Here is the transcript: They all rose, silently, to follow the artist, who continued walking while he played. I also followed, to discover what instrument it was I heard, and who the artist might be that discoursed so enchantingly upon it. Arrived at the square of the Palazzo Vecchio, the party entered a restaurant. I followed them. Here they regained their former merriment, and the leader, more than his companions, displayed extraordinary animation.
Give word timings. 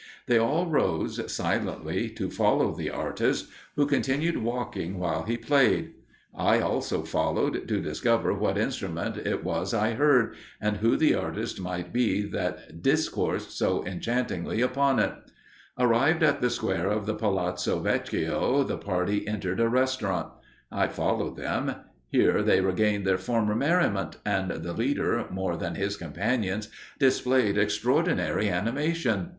They 0.25 0.39
all 0.39 0.65
rose, 0.65 1.31
silently, 1.31 2.09
to 2.09 2.31
follow 2.31 2.73
the 2.73 2.89
artist, 2.89 3.49
who 3.75 3.85
continued 3.85 4.37
walking 4.39 4.97
while 4.97 5.21
he 5.21 5.37
played. 5.37 5.91
I 6.33 6.59
also 6.59 7.03
followed, 7.03 7.67
to 7.67 7.79
discover 7.79 8.33
what 8.33 8.57
instrument 8.57 9.17
it 9.17 9.43
was 9.43 9.75
I 9.75 9.91
heard, 9.91 10.33
and 10.59 10.77
who 10.77 10.97
the 10.97 11.13
artist 11.13 11.61
might 11.61 11.93
be 11.93 12.23
that 12.31 12.81
discoursed 12.81 13.55
so 13.55 13.85
enchantingly 13.85 14.59
upon 14.61 14.97
it. 14.97 15.13
Arrived 15.77 16.23
at 16.23 16.41
the 16.41 16.49
square 16.49 16.87
of 16.89 17.05
the 17.05 17.13
Palazzo 17.13 17.77
Vecchio, 17.79 18.63
the 18.63 18.77
party 18.79 19.27
entered 19.27 19.59
a 19.59 19.69
restaurant. 19.69 20.29
I 20.71 20.87
followed 20.87 21.37
them. 21.37 21.75
Here 22.09 22.41
they 22.41 22.59
regained 22.61 23.05
their 23.05 23.19
former 23.19 23.53
merriment, 23.53 24.17
and 24.25 24.49
the 24.49 24.73
leader, 24.73 25.27
more 25.29 25.57
than 25.57 25.75
his 25.75 25.95
companions, 25.95 26.69
displayed 26.97 27.55
extraordinary 27.55 28.49
animation. 28.49 29.29